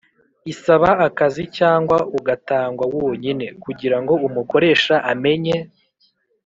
[0.51, 5.57] isaba akazi cyangwa ugatangwa wonyine, kugira ngo umukoresha amenye